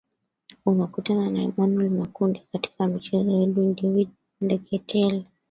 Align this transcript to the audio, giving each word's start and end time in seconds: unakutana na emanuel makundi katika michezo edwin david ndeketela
unakutana 0.65 1.29
na 1.29 1.41
emanuel 1.41 1.89
makundi 1.89 2.47
katika 2.51 2.87
michezo 2.87 3.29
edwin 3.41 3.75
david 3.75 4.09
ndeketela 4.41 5.23